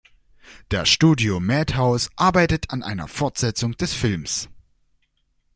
Das 0.69 0.89
Studio 0.89 1.39
Madhouse 1.39 2.09
arbeitet 2.15 2.71
an 2.71 2.81
einer 2.81 3.07
Fortsetzung 3.07 3.73
des 3.77 3.93
Films. 3.93 4.49